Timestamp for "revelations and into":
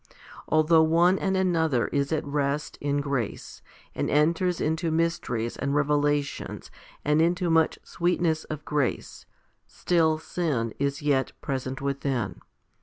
5.75-7.51